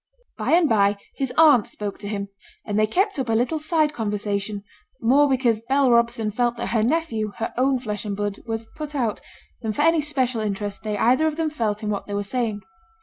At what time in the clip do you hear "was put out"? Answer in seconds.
8.47-9.21